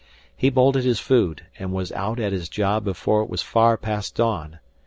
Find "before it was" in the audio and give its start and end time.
2.83-3.43